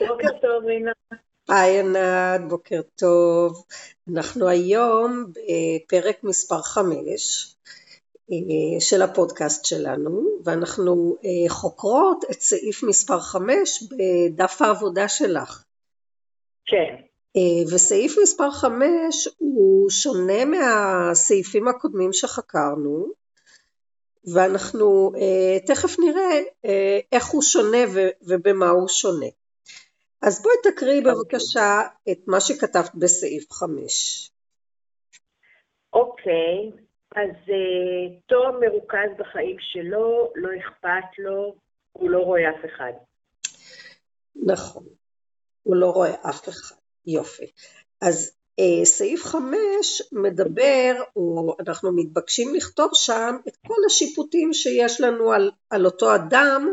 בוקר 0.00 0.38
טוב, 0.42 0.64
רינה. 0.64 0.92
היי 1.48 1.80
ענת, 1.80 2.48
בוקר 2.48 2.80
טוב. 2.96 3.64
אנחנו 4.12 4.48
היום 4.48 5.26
בפרק 5.32 6.24
מספר 6.24 6.62
5 6.62 7.56
אה, 8.32 8.80
של 8.80 9.02
הפודקאסט 9.02 9.64
שלנו, 9.64 10.22
ואנחנו 10.44 11.16
אה, 11.24 11.50
חוקרות 11.50 12.24
את 12.30 12.40
סעיף 12.40 12.82
מספר 12.82 13.20
5 13.20 13.82
בדף 13.82 14.62
העבודה 14.62 15.08
שלך. 15.08 15.64
כן. 16.66 16.94
אה, 17.36 17.74
וסעיף 17.74 18.18
מספר 18.22 18.50
5 18.50 19.28
הוא 19.38 19.90
שונה 19.90 20.44
מהסעיפים 20.44 21.68
הקודמים 21.68 22.12
שחקרנו, 22.12 23.06
ואנחנו 24.34 25.12
תכף 25.66 25.98
נראה 25.98 26.40
איך 27.12 27.26
הוא 27.26 27.42
שונה 27.42 27.78
ובמה 28.22 28.68
הוא 28.68 28.88
שונה. 28.88 29.26
אז 30.26 30.42
בואי 30.42 30.54
תקריאי. 30.62 31.00
בבקשה 31.00 31.80
את 32.10 32.18
מה 32.26 32.40
שכתבת 32.40 32.94
בסעיף 32.94 33.52
5. 33.52 34.30
אוקיי, 35.92 36.70
אז 37.16 37.30
uh, 37.46 38.20
תום 38.26 38.60
מרוכז 38.60 39.18
בחיים 39.18 39.56
שלו, 39.60 40.32
לא 40.34 40.48
אכפת 40.58 41.18
לו, 41.18 41.54
הוא 41.92 42.10
לא 42.10 42.18
רואה 42.18 42.50
אף 42.50 42.64
אחד. 42.64 42.92
נכון, 44.46 44.84
הוא 45.62 45.76
לא 45.76 45.90
רואה 45.90 46.14
אף 46.30 46.48
אחד, 46.48 46.76
יופי. 47.06 47.46
אז 48.00 48.36
uh, 48.60 48.84
סעיף 48.84 49.24
5 49.24 50.02
מדבר, 50.12 51.02
או 51.16 51.56
אנחנו 51.60 51.92
מתבקשים 51.96 52.54
לכתוב 52.54 52.90
שם 52.94 53.36
את 53.48 53.56
כל 53.66 53.80
השיפוטים 53.86 54.52
שיש 54.52 55.00
לנו 55.00 55.32
על, 55.32 55.50
על 55.70 55.86
אותו 55.86 56.14
אדם 56.14 56.72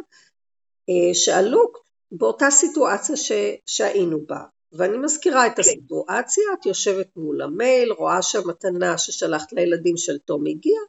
uh, 0.90 1.14
שעלו 1.14 1.72
באותה 2.12 2.52
סיטואציה 2.52 3.18
ש, 3.18 3.32
שהיינו 3.66 4.26
בה. 4.26 4.44
ואני 4.72 4.98
מזכירה 4.98 5.48
את 5.48 5.56
כן. 5.56 5.62
הסיטואציה, 5.62 6.44
את 6.54 6.66
יושבת 6.66 7.08
מול 7.16 7.42
המייל, 7.42 7.92
רואה 7.92 8.22
שהמתנה 8.22 8.98
ששלחת 8.98 9.54
לילדים 9.54 9.98
של 9.98 10.18
תום 10.18 10.46
הגיעה, 10.48 10.84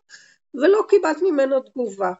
ולא 0.54 0.82
קיבלת 0.88 1.16
ממנו 1.22 1.60
תגובה. 1.60 2.12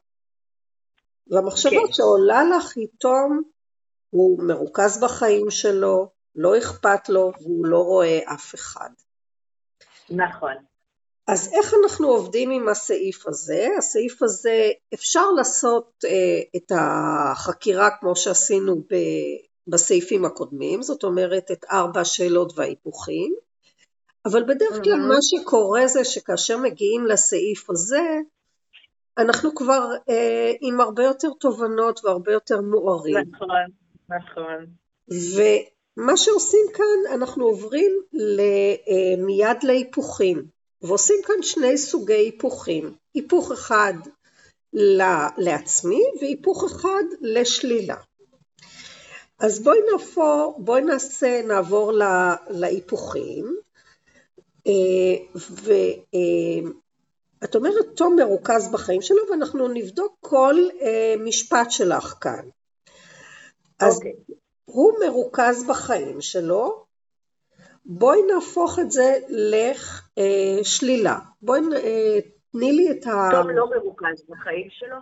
והמחשבה 1.26 1.86
כן. 1.86 1.92
שעולה 1.92 2.42
לך 2.44 2.76
היא 2.76 2.88
תום, 2.98 3.42
הוא 4.10 4.42
מרוכז 4.42 5.00
בחיים 5.00 5.50
שלו, 5.50 6.08
לא 6.36 6.58
אכפת 6.58 7.08
לו, 7.08 7.32
והוא 7.40 7.66
לא 7.66 7.78
רואה 7.78 8.18
אף 8.34 8.54
אחד. 8.54 8.90
נכון. 10.10 10.54
אז 11.26 11.50
איך 11.52 11.74
אנחנו 11.82 12.08
עובדים 12.08 12.50
עם 12.50 12.68
הסעיף 12.68 13.26
הזה? 13.26 13.68
הסעיף 13.78 14.22
הזה 14.22 14.70
אפשר 14.94 15.30
לעשות 15.30 16.04
אה, 16.04 16.40
את 16.56 16.72
החקירה 16.74 17.88
כמו 18.00 18.16
שעשינו 18.16 18.76
ב, 18.76 18.94
בסעיפים 19.66 20.24
הקודמים, 20.24 20.82
זאת 20.82 21.04
אומרת 21.04 21.50
את 21.50 21.64
ארבע 21.70 22.00
השאלות 22.00 22.52
וההיפוכים, 22.56 23.34
אבל 24.26 24.42
בדרך 24.42 24.84
כלל 24.84 25.00
מה 25.08 25.18
שקורה 25.20 25.86
זה 25.86 26.04
שכאשר 26.04 26.58
מגיעים 26.58 27.06
לסעיף 27.06 27.70
הזה, 27.70 28.18
אנחנו 29.18 29.54
כבר 29.54 29.90
אה, 30.08 30.52
עם 30.60 30.80
הרבה 30.80 31.02
יותר 31.02 31.28
תובנות 31.40 32.04
והרבה 32.04 32.32
יותר 32.32 32.60
מוארים. 32.60 33.16
נכון, 33.16 33.48
נכון. 34.08 34.66
ומה 35.08 36.16
שעושים 36.16 36.66
כאן, 36.74 37.14
אנחנו 37.14 37.44
עוברים 37.44 37.92
אה, 38.14 39.24
מיד 39.24 39.56
להיפוכים. 39.62 40.61
ועושים 40.82 41.16
כאן 41.26 41.42
שני 41.42 41.78
סוגי 41.78 42.14
היפוכים, 42.14 42.94
היפוך 43.14 43.52
אחד 43.52 43.94
לעצמי 45.38 46.02
והיפוך 46.20 46.64
אחד 46.64 47.02
לשלילה. 47.20 47.96
אז 49.38 49.62
בואי 49.62 49.78
נפור, 49.94 50.56
בואי 50.58 50.82
נעשה, 50.82 51.42
נעבור 51.42 51.92
להיפוכים, 52.50 53.56
אה, 54.66 54.72
ואת 55.34 57.54
אומרת 57.54 57.86
תום 57.94 58.16
מרוכז 58.16 58.72
בחיים 58.72 59.02
שלו 59.02 59.22
ואנחנו 59.30 59.68
נבדוק 59.68 60.16
כל 60.20 60.54
אה, 60.80 61.14
משפט 61.18 61.70
שלך 61.70 62.14
כאן. 62.20 62.48
אז 63.80 63.92
okay. 63.92 63.96
אוקיי. 63.96 64.12
הוא 64.64 64.92
מרוכז 65.06 65.64
בחיים 65.68 66.20
שלו, 66.20 66.84
בואי 67.84 68.18
נהפוך 68.34 68.78
את 68.78 68.90
זה 68.90 69.18
לשלילה. 69.28 71.18
בואי 71.42 71.60
אה, 71.76 72.18
תני 72.52 72.72
לי 72.72 72.90
את 72.90 73.06
ה... 73.06 73.28
תום 73.30 73.50
לא 73.50 73.70
מרוכז 73.70 74.24
בחיים 74.28 74.68
שלו? 74.70 74.96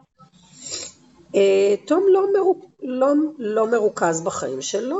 אה, 1.34 1.74
תום 1.86 2.04
לא, 2.12 2.32
מרוכ... 2.32 2.64
לא, 2.82 3.08
לא 3.38 3.70
מרוכז 3.70 4.20
בחיים 4.20 4.62
שלו. 4.62 4.98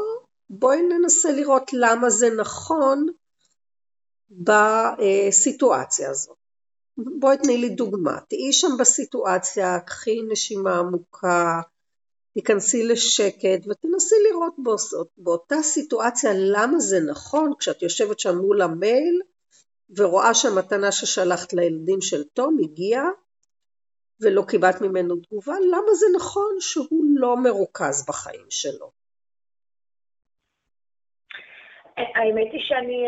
בואי 0.50 0.82
ננסה 0.82 1.32
לראות 1.32 1.70
למה 1.72 2.10
זה 2.10 2.30
נכון 2.36 3.06
בסיטואציה 4.30 6.10
הזאת. 6.10 6.36
בואי 7.18 7.36
תני 7.36 7.56
לי 7.56 7.68
דוגמה. 7.68 8.18
תהיי 8.28 8.52
שם 8.52 8.76
בסיטואציה, 8.78 9.80
קחי 9.80 10.22
נשימה 10.28 10.78
עמוקה, 10.78 11.60
תיכנסי 12.34 12.82
לשקט 12.86 13.66
ותנסי 13.68 14.14
לראות 14.30 14.54
באותה 15.16 15.62
סיטואציה 15.62 16.30
למה 16.34 16.78
זה 16.78 16.96
נכון 17.10 17.52
כשאת 17.58 17.82
יושבת 17.82 18.20
שם 18.20 18.36
מול 18.36 18.62
המייל 18.62 19.20
ורואה 19.96 20.34
שהמתנה 20.34 20.92
ששלחת 20.92 21.52
לילדים 21.52 22.00
של 22.00 22.22
תום 22.24 22.56
הגיעה 22.62 23.08
ולא 24.20 24.42
קיבלת 24.48 24.80
ממנו 24.80 25.16
תגובה, 25.16 25.54
למה 25.70 25.94
זה 25.94 26.06
נכון 26.16 26.56
שהוא 26.60 27.04
לא 27.16 27.36
מרוכז 27.36 28.06
בחיים 28.08 28.47
שלו? 28.50 28.91
האמת 31.97 32.52
היא 32.52 32.60
שאני, 32.68 33.04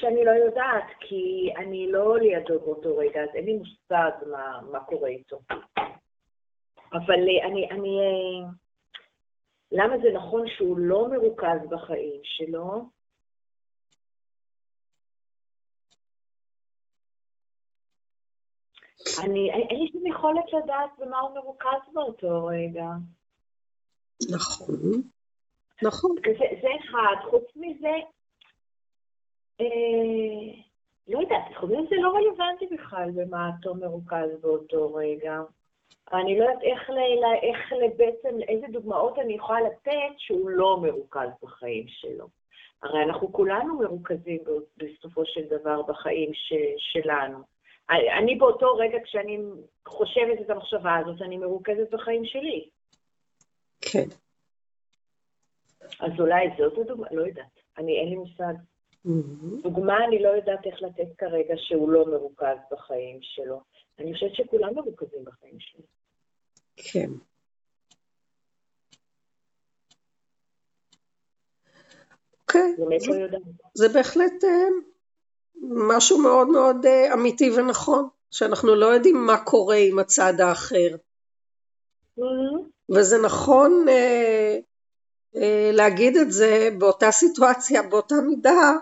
שאני 0.00 0.24
לא 0.24 0.30
יודעת, 0.30 0.84
כי 1.00 1.52
אני 1.56 1.92
לא 1.92 2.18
לידו 2.18 2.60
באותו 2.60 2.96
רגע, 2.96 3.20
אז 3.22 3.28
אין 3.34 3.44
לי 3.44 3.52
מושג 3.52 4.10
מה, 4.30 4.60
מה 4.72 4.80
קורה 4.80 5.08
איתו. 5.08 5.38
אבל 6.92 7.14
אה, 7.28 7.46
אני, 7.46 7.70
אני... 7.70 7.98
אה, 8.00 8.50
למה 9.72 9.98
זה 9.98 10.08
נכון 10.14 10.46
שהוא 10.56 10.78
לא 10.78 11.08
מרוכז 11.10 11.68
בחיים 11.70 12.20
שלו? 12.22 12.84
אני, 19.24 19.50
אין 19.50 19.80
לי 19.80 19.90
שום 19.92 20.06
יכולת 20.06 20.44
לדעת 20.52 20.90
במה 20.98 21.20
הוא 21.20 21.34
מרוכז 21.34 21.92
באותו 21.92 22.46
רגע. 22.46 22.86
נכון, 24.30 24.74
נכון. 25.82 26.16
זה, 26.24 26.44
זה 26.62 26.68
אחד. 26.80 27.30
חוץ 27.30 27.44
מזה, 27.56 27.94
אה, 29.60 30.62
לא 31.08 31.18
יודעת, 31.18 31.56
חוץ 31.60 31.70
מזה 31.70 31.96
לא 32.02 32.12
רלוונטי 32.16 32.66
בכלל 32.66 33.10
במה 33.14 33.50
אותו 33.56 33.74
מרוכז 33.74 34.40
באותו 34.40 34.94
רגע. 34.94 35.40
אני 36.12 36.38
לא 36.38 36.44
יודעת 36.44 36.62
איך, 36.62 36.90
איך 37.42 37.72
בעצם, 37.96 38.38
איזה 38.48 38.66
דוגמאות 38.70 39.18
אני 39.18 39.34
יכולה 39.34 39.60
לתת 39.60 40.18
שהוא 40.18 40.50
לא 40.50 40.80
מרוכז 40.82 41.28
בחיים 41.42 41.84
שלו. 41.88 42.26
הרי 42.82 43.02
אנחנו 43.02 43.32
כולנו 43.32 43.78
מרוכזים 43.78 44.38
בסופו 44.76 45.26
של 45.26 45.42
דבר 45.48 45.82
בחיים 45.82 46.34
ש, 46.34 46.52
שלנו. 46.78 47.38
אני 47.90 48.34
באותו 48.34 48.74
רגע, 48.76 48.98
כשאני 49.04 49.38
חושבת 49.88 50.40
את 50.40 50.50
המחשבה 50.50 50.96
הזאת, 50.96 51.22
אני 51.22 51.36
מרוכזת 51.36 51.90
בחיים 51.90 52.24
שלי. 52.24 52.68
כן. 53.80 54.06
אז 56.00 56.12
אולי 56.20 56.48
זאת 56.58 56.78
הדוגמה, 56.78 57.06
לא 57.10 57.22
יודעת. 57.22 57.60
אני, 57.78 58.00
אין 58.00 58.08
לי 58.08 58.16
מושג. 58.16 58.54
Mm-hmm. 59.06 59.62
דוגמה, 59.62 60.04
אני 60.04 60.22
לא 60.22 60.28
יודעת 60.28 60.66
איך 60.66 60.82
לתת 60.82 61.16
כרגע 61.18 61.54
שהוא 61.56 61.90
לא 61.90 62.06
מרוכז 62.06 62.56
בחיים 62.72 63.18
שלו. 63.22 63.60
אני 64.00 64.14
חושבת 64.14 64.34
שכולם 64.34 64.74
מרוכזים 64.74 65.24
בחיים 65.24 65.56
שלי. 65.58 65.82
כן. 66.76 67.10
אוקיי. 72.40 72.74
לא 72.78 73.38
זה 73.74 73.88
בהחלט 73.88 74.44
אה, 74.44 74.66
משהו 75.62 76.18
מאוד 76.18 76.48
מאוד 76.48 76.86
אה, 76.86 77.14
אמיתי 77.14 77.50
ונכון, 77.50 78.08
שאנחנו 78.30 78.74
לא 78.74 78.86
יודעים 78.86 79.26
מה 79.26 79.44
קורה 79.44 79.76
עם 79.76 79.98
הצד 79.98 80.40
האחר. 80.40 80.96
Mm-hmm. 82.18 82.92
וזה 82.96 83.18
נכון 83.18 83.86
אה, 83.88 84.58
להגיד 85.72 86.16
את 86.16 86.32
זה 86.32 86.68
באותה 86.78 87.10
סיטואציה, 87.10 87.82
באותה 87.82 88.14
מידה, 88.26 88.72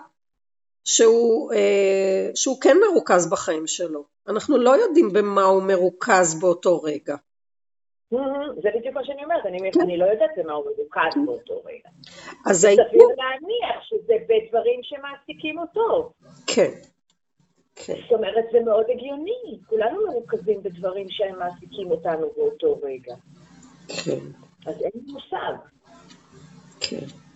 שהוא, 0.85 1.53
אה, 1.53 2.31
שהוא 2.35 2.61
כן 2.61 2.77
מרוכז 2.89 3.29
בחיים 3.29 3.67
שלו. 3.67 4.03
אנחנו 4.27 4.57
לא 4.57 4.69
יודעים 4.69 5.13
במה 5.13 5.43
הוא 5.43 5.63
מרוכז 5.63 6.39
באותו 6.39 6.81
רגע. 6.81 7.15
זה 8.61 8.69
בדיוק 8.75 8.95
מה 8.95 9.05
שאני 9.05 9.23
אומרת, 9.23 9.45
אני, 9.45 9.71
כן. 9.71 9.81
אני 9.81 9.97
לא 9.97 10.05
יודעת 10.05 10.29
במה 10.37 10.53
הוא 10.53 10.65
מרוכז. 10.65 11.25
באותו 11.25 11.61
רגע. 11.65 11.89
אז 12.45 12.65
הייתי... 12.65 12.81
סביר 12.89 13.07
להניח 13.07 13.83
שזה 13.83 14.13
בדברים 14.23 14.79
שמעסיקים 14.83 15.59
אותו. 15.59 16.11
כן. 16.47 16.71
כן. 17.75 17.93
זאת 17.93 18.11
אומרת, 18.11 18.45
זה 18.51 18.59
מאוד 18.59 18.85
הגיוני. 18.89 19.59
כולנו 19.67 20.07
מרוכזים 20.07 20.63
בדברים 20.63 21.09
שהם 21.09 21.39
מעסיקים 21.39 21.91
אותנו 21.91 22.27
באותו 22.37 22.79
רגע. 22.83 23.15
כן. 23.87 24.19
אז 24.65 24.81
אין 24.81 24.91
לי 24.95 25.11
מושג. 25.11 25.53
כן. 26.79 27.28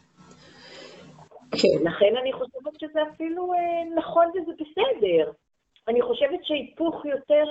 כן. 1.61 1.87
לכן 1.87 2.17
אני 2.21 2.33
חושבת 2.33 2.79
שזה 2.79 2.99
אפילו 3.13 3.53
אה, 3.53 3.95
נכון 3.95 4.27
וזה 4.27 4.51
בסדר. 4.53 5.31
אני 5.87 6.01
חושבת 6.01 6.39
שהיפוך 6.43 7.05
יותר, 7.05 7.43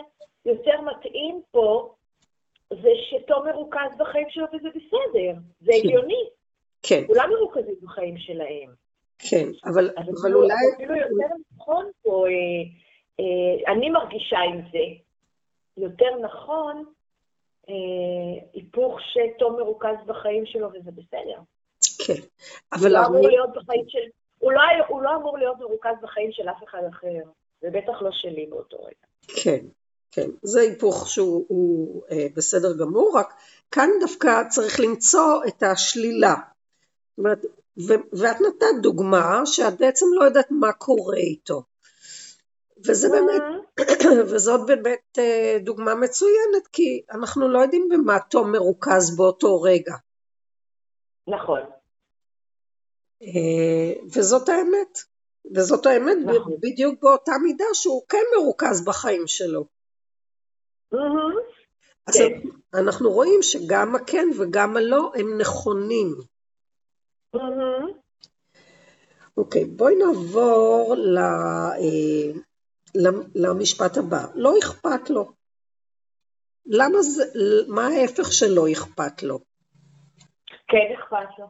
יותר 0.47 0.81
מתאים 0.81 1.43
פה 1.51 1.95
זה 2.71 2.91
שתום 3.11 3.47
מרוכז 3.47 3.97
בחיים 3.99 4.27
שלו 4.31 4.47
וזה 4.53 4.69
בסדר. 4.69 5.41
זה 5.61 5.73
כן. 5.73 5.79
הגיוני. 5.79 6.25
כן, 6.83 7.03
כולם 7.07 7.31
מרוכזים 7.31 7.75
בחיים 7.83 8.19
שלהם. 8.19 8.75
כן, 9.19 9.47
אבל, 9.65 9.91
אבל 9.97 10.13
אפילו, 10.21 10.43
אולי... 10.43 10.55
אפילו 10.77 10.97
יותר 10.97 11.35
נכון 11.57 11.91
פה, 12.03 12.25
אה, 12.27 12.33
אה, 13.21 13.73
אני 13.73 13.91
מרגישה 13.91 14.39
עם 14.39 14.61
זה, 14.73 14.85
יותר 15.77 16.19
נכון 16.23 16.85
אה, 17.69 17.75
היפוך 18.53 18.99
שתום 19.01 19.57
מרוכז 19.57 19.97
בחיים 20.07 20.47
שלו 20.47 20.69
וזה 20.69 20.91
בסדר. 20.91 21.39
כן, 22.07 22.13
הוא 22.13 22.21
אבל 22.73 22.93
לא 22.93 23.07
אמור. 23.07 23.29
להיות 23.29 23.51
בחיים 23.51 23.85
של... 23.89 23.99
הוא 24.39 24.53
לא, 24.53 24.61
הוא 24.89 25.03
לא 25.03 25.17
אמור 25.17 25.39
להיות 25.39 25.59
מרוכז 25.59 25.95
בחיים 26.03 26.33
של 26.33 26.49
אף 26.49 26.65
אחד 26.69 26.83
אחר, 26.91 27.31
ובטח 27.63 28.03
לא 28.03 28.11
שלי 28.13 28.47
באותו 28.51 28.77
רגע. 28.77 29.35
כן, 29.43 29.67
כן, 30.13 30.31
זה 30.43 30.61
היפוך 30.61 31.09
שהוא 31.09 31.45
הוא, 31.49 32.03
אה, 32.11 32.27
בסדר 32.37 32.77
גמור, 32.77 33.19
רק 33.19 33.35
כאן 33.71 33.89
דווקא 34.01 34.43
צריך 34.49 34.81
למצוא 34.81 35.45
את 35.49 35.63
השלילה. 35.63 36.35
זאת 36.35 37.19
אומרת, 37.19 37.45
ו- 37.79 38.17
ואת 38.19 38.37
נתת 38.41 38.83
דוגמה 38.83 39.41
שאת 39.45 39.79
בעצם 39.79 40.07
לא 40.15 40.25
יודעת 40.25 40.51
מה 40.51 40.73
קורה 40.73 41.17
איתו. 41.17 41.63
וזה 42.87 43.09
באמת, 43.09 43.43
וזאת 44.31 44.67
באמת 44.67 45.19
אה, 45.19 45.57
דוגמה 45.61 45.95
מצוינת, 45.95 46.67
כי 46.73 47.03
אנחנו 47.13 47.49
לא 47.49 47.59
יודעים 47.59 47.89
במה 47.89 48.19
תום 48.31 48.53
מרוכז 48.53 49.17
באותו 49.17 49.63
רגע. 49.63 49.95
נכון, 51.29 51.61
אה, 51.61 51.82
וזאת 54.15 54.49
האמת. 54.49 54.99
וזאת 55.55 55.87
האמת 55.87 56.17
נכון. 56.25 56.53
בדיוק 56.61 57.03
באותה 57.03 57.33
מידה 57.43 57.65
שהוא 57.75 58.03
כן 58.09 58.23
מרוכז 58.37 58.85
בחיים 58.85 59.27
שלו. 59.27 59.65
אז 62.07 62.17
כן. 62.19 62.49
אנחנו 62.75 63.11
רואים 63.11 63.39
שגם 63.43 63.95
הכן 63.95 64.29
וגם 64.39 64.77
הלא 64.77 65.13
הם 65.15 65.39
נכונים. 65.41 66.15
אוקיי, 69.37 69.65
בואי 69.65 69.95
נעבור 69.97 70.95
ל, 70.97 71.19
אה, 71.19 72.41
למ- 72.95 73.29
למשפט 73.35 73.97
הבא. 73.97 74.27
לא 74.35 74.59
אכפת 74.59 75.11
לו. 75.11 75.33
למה 76.67 77.03
זה, 77.03 77.23
מה 77.69 77.87
ההפך 77.87 78.33
שלא 78.33 78.65
אכפת 78.73 79.23
לו? 79.23 79.39
כן 80.69 80.95
אכפת 80.99 81.39
לו. 81.39 81.47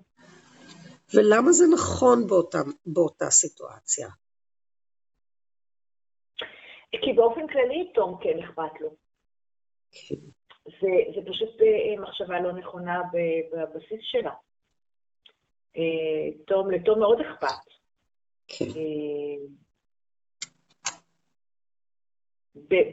ולמה 1.15 1.53
זה 1.53 1.65
נכון 1.75 2.27
באותה, 2.27 2.59
באותה 2.87 3.31
סיטואציה? 3.31 4.09
כי 7.05 7.13
באופן 7.13 7.47
כללי 7.47 7.91
תום 7.95 8.19
כן 8.21 8.39
אכפת 8.39 8.81
לו. 8.81 8.91
כן, 9.93 10.15
זה, 10.65 10.89
זה 11.15 11.31
פשוט 11.31 11.61
אה, 11.61 12.03
מחשבה 12.03 12.41
לא 12.41 12.53
נכונה 12.53 13.03
בבסיס 13.53 14.01
שלה. 14.03 14.35
אה, 15.77 16.43
תום, 16.47 16.71
לתום 16.71 16.99
מאוד 16.99 17.21
אכפת. 17.21 17.73
כן, 18.49 18.65
אה, 18.65 19.37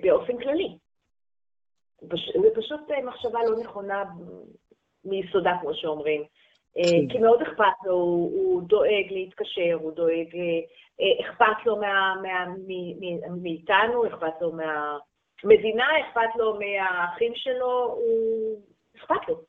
באופן 0.02 0.38
כללי. 0.38 0.78
זה 2.42 2.50
פשוט 2.56 2.82
מחשבה 3.06 3.40
לא 3.44 3.60
נכונה 3.60 4.04
מיסודה, 5.06 5.52
כמו 5.62 5.74
שאומרים. 5.74 6.24
אה, 6.78 6.84
כן. 6.84 7.08
כי 7.10 7.18
מאוד 7.18 7.42
אכפת 7.42 7.86
לו, 7.86 7.94
הוא, 7.94 8.32
הוא 8.32 8.62
דואג 8.62 9.06
להתקשר, 9.10 9.78
הוא 9.82 9.92
דואג, 9.92 10.36
אה, 10.36 10.60
אה, 11.02 11.30
אכפת 11.30 11.66
לו 11.66 11.76
מה, 11.76 12.16
מה, 12.22 12.46
מ, 12.68 12.72
מ, 13.00 13.44
מאיתנו, 13.44 14.08
אכפת 14.08 14.42
לו 14.42 14.52
מהמדינה, 14.52 15.86
אכפת 16.02 16.36
לו 16.36 16.60
מהאחים 16.60 17.32
שלו, 17.36 17.84
הוא 17.84 18.62
אכפת 18.98 19.28
לו. 19.28 19.42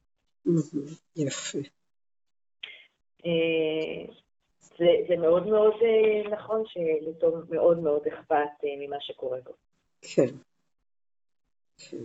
יפה. 1.17 1.58
זה, 4.61 4.87
זה 5.08 5.16
מאוד 5.16 5.46
מאוד 5.46 5.75
נכון 6.31 6.62
שלתום 6.66 7.43
מאוד 7.50 7.78
מאוד 7.78 8.02
אכפת 8.06 8.64
ממה 8.78 8.96
שקורה 9.00 9.38
בו. 9.44 9.52
כן. 10.02 10.34
כן. 11.78 12.05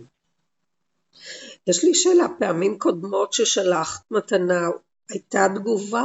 יש 1.66 1.84
לי 1.84 1.94
שאלה, 1.94 2.24
פעמים 2.38 2.78
קודמות 2.78 3.32
ששלחת 3.32 4.10
מתנה, 4.10 4.60
הייתה 5.10 5.38
תגובה? 5.54 6.04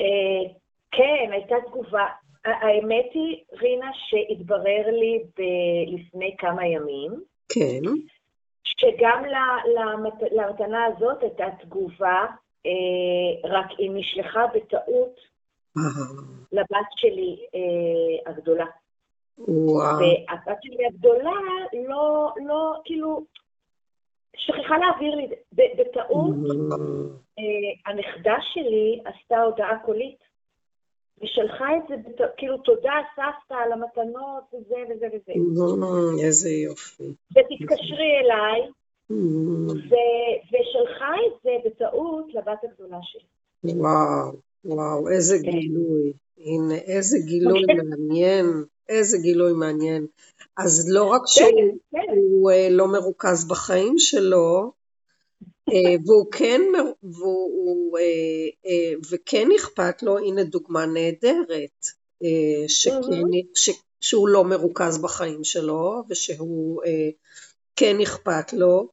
אה, 0.00 0.52
כן, 0.90 1.32
הייתה 1.32 1.54
תגובה. 1.66 2.06
האמת 2.44 3.06
היא, 3.14 3.44
רינה, 3.52 3.90
שהתברר 3.94 4.86
לי 4.90 5.22
ב- 5.38 5.94
לפני 5.94 6.34
כמה 6.38 6.66
ימים, 6.66 7.10
כן. 7.48 7.80
שגם 8.64 9.24
ל- 9.24 9.78
למת- 9.78 10.32
למתנה 10.32 10.84
הזאת 10.84 11.22
הייתה 11.22 11.44
תגובה, 11.60 12.26
אה, 12.66 13.50
רק 13.50 13.66
היא 13.78 13.90
נשלחה 13.94 14.46
בטעות 14.54 15.20
לבת 16.52 16.86
שלי 16.96 17.46
אה, 17.54 18.30
הגדולה. 18.32 18.66
וואו. 19.38 19.96
והבת 19.98 20.58
שלי 20.62 20.86
הגדולה 20.86 21.30
לא, 21.88 22.30
לא, 22.46 22.72
כאילו, 22.84 23.24
שכחה 24.36 24.78
להעביר 24.78 25.14
לי, 25.14 25.28
בטעות 25.52 26.34
אה, 27.38 27.92
הנכדה 27.92 28.34
שלי 28.52 29.00
עשתה 29.04 29.42
הודעה 29.42 29.78
קולית, 29.84 30.18
ושלחה 31.22 31.76
את 31.76 31.82
זה, 31.88 32.24
כאילו, 32.36 32.56
תודה 32.58 32.92
סבתא 33.16 33.54
על 33.54 33.72
המתנות 33.72 34.44
וזה 34.54 34.76
וזה 34.90 35.06
וזה. 35.06 35.32
אה, 35.32 36.26
איזה 36.26 36.50
יופי. 36.50 37.14
ותתקשרי 37.30 38.12
אליי, 38.24 38.70
ו- 39.10 40.36
ושלחה 40.48 41.14
את 41.26 41.42
זה 41.42 41.50
בטעות 41.64 42.34
לבת 42.34 42.58
הגדולה 42.64 42.98
שלי. 43.02 43.72
וואו, 43.74 44.32
וואו, 44.64 45.08
איזה 45.08 45.36
כן. 45.44 45.50
גילוי. 45.50 46.12
הנה, 46.38 46.74
איזה 46.74 47.18
גילוי 47.26 47.62
כן. 47.66 47.76
מעניין. 47.88 48.46
איזה 48.88 49.18
גילוי 49.18 49.52
מעניין. 49.52 50.06
אז 50.56 50.86
לא 50.88 51.04
רק 51.04 51.20
כן, 51.20 51.26
שהוא 51.26 51.78
כן, 51.92 52.12
הוא, 52.16 52.50
אה, 52.50 52.68
לא 52.70 52.92
מרוכז 52.92 53.48
בחיים 53.48 53.98
שלו, 53.98 54.72
אה, 55.68 55.94
והוא 56.06 56.32
כן, 56.32 56.60
והוא, 57.02 57.50
הוא, 57.64 57.98
אה, 57.98 58.92
וכן 59.10 59.48
אכפת 59.56 60.02
לו, 60.02 60.18
הנה 60.18 60.44
דוגמה 60.44 60.86
נהדרת, 60.86 61.86
שכן, 62.68 63.00
ש, 63.54 63.70
שהוא 64.00 64.28
לא 64.28 64.44
מרוכז 64.44 64.98
בחיים 64.98 65.44
שלו, 65.44 66.02
ושהוא 66.10 66.82
כן 67.76 68.00
אכפת 68.00 68.52
לו, 68.52 68.88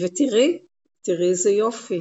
ותראי, 0.00 0.58
תראי 1.02 1.28
איזה 1.28 1.50
יופי, 1.50 2.00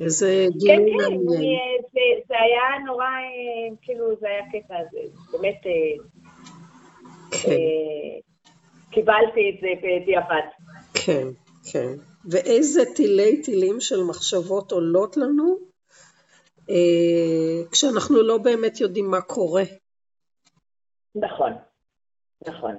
איזה 0.00 0.46
כן, 0.52 0.58
גילוי 0.58 0.92
כן, 0.98 1.02
מעניין. 1.04 1.28
אני, 1.38 1.54
אה, 1.56 1.82
זה- 1.92 2.22
זה 2.28 2.34
היה 2.34 2.84
נורא, 2.86 3.04
אה, 3.04 3.76
כאילו, 3.82 4.16
זה 4.20 4.26
היה 4.28 4.42
קטע, 4.52 4.74
זה 4.92 4.98
באמת, 5.32 5.60
אה, 5.66 6.04
כן, 7.30 7.56
קיבלתי 8.90 9.50
את 9.50 9.60
זה 9.60 9.68
בדיעבד. 9.82 10.46
כן, 11.06 11.28
כן. 11.72 11.92
ואיזה 12.30 12.80
תילי 12.96 13.42
תילים 13.42 13.80
של 13.80 14.02
מחשבות 14.08 14.72
עולות 14.72 15.16
לנו, 15.16 15.56
אה, 16.70 17.70
כשאנחנו 17.72 18.22
לא 18.22 18.38
באמת 18.38 18.80
יודעים 18.80 19.10
מה 19.10 19.20
קורה. 19.20 19.62
נכון, 21.14 21.52
נכון. 22.48 22.74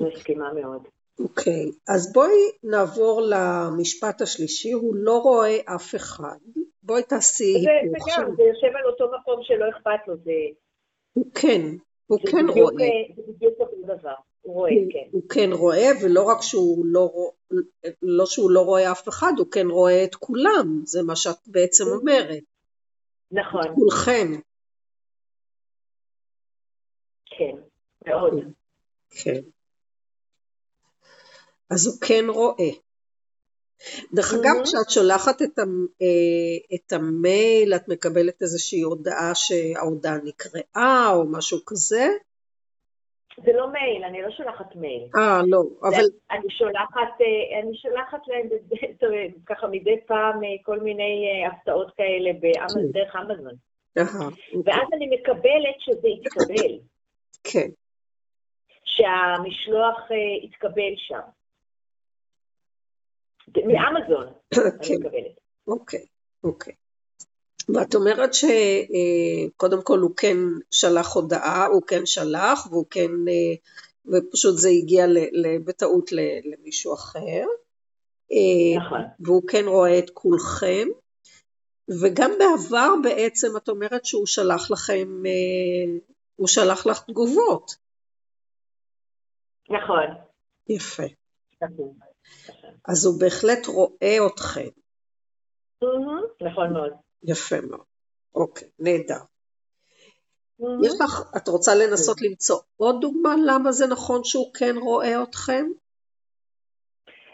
מסכימה 0.00 0.52
מאוד. 0.52 0.82
אוקיי, 1.18 1.70
אז 1.88 2.12
בואי 2.12 2.30
נעבור 2.62 3.22
למשפט 3.30 4.20
השלישי, 4.20 4.72
הוא 4.72 4.94
לא 4.96 5.18
רואה 5.18 5.56
אף 5.74 5.94
אחד. 5.94 6.36
בואי 6.82 7.02
תעשי 7.02 7.44
היפוך. 7.44 8.08
זה 8.08 8.22
גם, 8.22 8.34
זה 8.36 8.42
יושב 8.42 8.76
על 8.76 8.86
אותו 8.90 9.10
מקום 9.20 9.40
שלא 9.42 9.64
אכפת 9.76 10.08
לו, 10.08 10.16
זה, 10.16 10.30
הוא 11.12 11.24
כן, 11.34 11.60
הוא 12.06 12.18
כן 12.18 12.46
בדיוק, 12.50 12.70
רואה. 12.72 12.84
אה, 12.84 13.14
זה 13.16 13.22
בדיוק 13.32 13.54
אותו 13.60 13.76
דבר. 13.82 14.14
הוא 14.42 14.54
רואה, 14.54 14.70
הוא- 14.72 14.92
כן. 14.92 15.08
הוא 15.12 15.22
כן 15.28 15.50
רואה, 15.52 15.86
ולא 16.04 16.22
רק 16.22 16.38
שהוא 16.42 16.86
לא 16.86 17.30
לא 18.02 18.26
שהוא 18.26 18.50
לא 18.50 18.60
רואה 18.60 18.92
אף 18.92 19.08
אחד, 19.08 19.32
הוא 19.38 19.46
כן 19.50 19.66
רואה 19.70 20.04
את 20.04 20.14
כולם, 20.14 20.80
זה 20.84 21.02
מה 21.02 21.16
שאת 21.16 21.36
בעצם 21.46 21.84
אומרת, 22.00 22.42
נכון, 23.30 23.74
כולכם. 23.74 24.32
כן, 27.38 27.56
מאוד. 28.06 28.32
כן. 29.10 29.40
אז 31.70 31.86
הוא 31.86 31.94
כן 32.08 32.24
רואה. 32.28 32.70
דרך 34.14 34.34
אגב, 34.34 34.56
Mhm. 34.60 34.64
כשאת 34.64 34.90
שולחת 34.90 35.42
את, 35.42 35.58
המ, 35.58 35.86
אה, 36.02 36.74
את 36.74 36.92
המייל, 36.92 37.74
את 37.74 37.88
מקבלת 37.88 38.42
איזושהי 38.42 38.80
הודעה 38.80 39.34
שההודעה 39.34 40.16
נקראה 40.24 41.10
או 41.14 41.24
משהו 41.32 41.58
כזה? 41.66 42.06
זה 43.44 43.52
לא 43.52 43.66
מייל, 43.72 44.04
אני 44.04 44.22
לא 44.22 44.30
שולחת 44.30 44.76
מייל. 44.76 45.08
אה, 45.16 45.40
לא, 45.46 45.62
אבל... 45.82 46.04
אני 46.30 46.50
שולחת, 46.50 47.20
אה, 47.20 47.60
אני 47.60 47.76
שולחת 47.76 48.18
להם 48.28 48.48
ככה 49.48 49.66
מדי 49.66 49.96
פעם 50.06 50.44
אה, 50.44 50.48
כל 50.62 50.80
מיני 50.80 51.44
הפתעות 51.46 51.92
כאלה 51.96 52.30
כן. 52.74 52.92
דרך 52.92 53.16
אמזון. 53.16 53.54
אוקיי. 53.98 54.62
ואז 54.64 54.88
אני 54.92 55.06
מקבלת 55.16 55.78
שזה 55.78 56.08
יתקבל. 56.08 56.78
כן. 57.44 57.68
שהמשלוח 58.84 60.00
יתקבל 60.44 60.92
שם. 60.96 61.37
מאמזון 63.56 64.26
אני 64.26 64.70
כן. 64.82 64.94
מקבלת. 64.94 65.40
אוקיי, 65.66 66.06
אוקיי. 66.44 66.74
ואת 67.74 67.94
אומרת 67.94 68.30
שקודם 68.34 69.82
כל 69.82 69.98
הוא 69.98 70.16
כן 70.16 70.36
שלח 70.70 71.14
הודעה, 71.14 71.66
הוא 71.66 71.82
כן 71.82 72.06
שלח, 72.06 72.66
והוא 72.70 72.86
כן, 72.90 73.10
ופשוט 74.06 74.58
זה 74.58 74.68
הגיע 74.68 75.06
בטעות 75.64 76.10
למישהו 76.44 76.94
אחר. 76.94 77.44
נכון. 78.76 79.00
והוא 79.20 79.42
כן 79.48 79.64
רואה 79.66 79.98
את 79.98 80.10
כולכם. 80.10 80.88
וגם 82.02 82.30
בעבר 82.38 82.94
בעצם 83.02 83.56
את 83.56 83.68
אומרת 83.68 84.04
שהוא 84.04 84.26
שלח 84.26 84.70
לכם, 84.70 85.22
הוא 86.36 86.48
שלח 86.48 86.86
לך 86.86 87.02
תגובות. 87.06 87.74
נכון. 89.70 90.06
יפה. 90.68 91.02
נכון. 91.62 92.07
אז 92.88 93.06
הוא 93.06 93.20
בהחלט 93.20 93.66
רואה 93.66 94.26
אתכם. 94.26 94.68
נכון 96.42 96.72
מאוד. 96.72 96.92
יפה 97.22 97.56
מאוד. 97.60 97.84
אוקיי, 98.34 98.68
נהדר. 98.78 99.24
יש 100.84 100.92
לך, 101.00 101.32
את 101.36 101.48
רוצה 101.48 101.74
לנסות 101.74 102.16
למצוא 102.22 102.56
עוד 102.76 103.00
דוגמה 103.00 103.34
למה 103.46 103.72
זה 103.72 103.86
נכון 103.86 104.24
שהוא 104.24 104.54
כן 104.54 104.74
רואה 104.80 105.22
אתכם? 105.22 105.66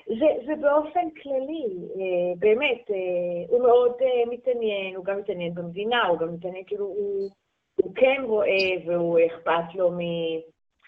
זה, 0.06 0.26
זה 0.46 0.52
באופן 0.60 1.10
כללי, 1.22 1.66
אה, 1.96 2.34
באמת, 2.38 2.90
אה, 2.90 3.44
הוא 3.48 3.62
מאוד 3.62 3.92
אה, 4.02 4.30
מתעניין, 4.30 4.96
הוא 4.96 5.04
גם 5.04 5.18
מתעניין 5.18 5.54
במדינה, 5.54 6.06
הוא 6.06 6.18
גם 6.18 6.34
מתעניין, 6.34 6.64
כאילו, 6.66 6.84
הוא, 6.84 7.30
הוא 7.76 7.92
כן 7.94 8.22
רואה 8.26 8.70
והוא 8.86 9.18
אכפת 9.26 9.74
לו 9.74 9.90
מ, 9.90 9.98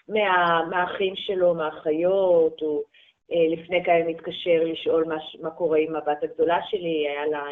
מה, 0.07 0.61
מהאחים 0.69 1.13
שלו, 1.15 1.53
מהאחיות, 1.53 2.61
הוא 2.61 2.83
לפני 3.29 3.83
כמה 3.85 4.03
מתקשר 4.07 4.63
לשאול 4.63 5.03
מה, 5.03 5.15
מה 5.41 5.51
קורה 5.51 5.79
עם 5.79 5.95
הבת 5.95 6.23
הגדולה 6.23 6.57
שלי, 6.69 7.07
היה 7.09 7.25
לה 7.25 7.43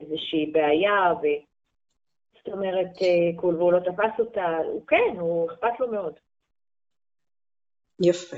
איזושהי 0.00 0.52
בעיה, 0.52 1.12
ו... 1.22 1.26
זאת 2.36 2.54
אומרת, 2.54 2.90
כול 3.36 3.56
והוא 3.56 3.72
לא 3.72 3.78
תפס 3.78 4.20
אותה, 4.20 4.56
הוא 4.64 4.86
כן, 4.86 5.20
הוא 5.20 5.50
אכפת 5.50 5.80
לו 5.80 5.90
מאוד. 5.90 6.12
יפה. 8.00 8.36